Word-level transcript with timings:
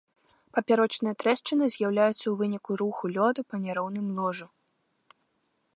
Папярочныя 0.57 1.15
трэшчыны 1.23 1.65
з'яўляюцца 1.75 2.23
ў 2.29 2.33
выніку 2.41 2.71
руху 2.83 3.03
лёду 3.17 3.41
па 3.53 3.61
няроўным 3.65 4.07
ложу. 4.21 4.47